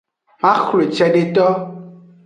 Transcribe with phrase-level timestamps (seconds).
[0.41, 1.47] Maxwle cedeto.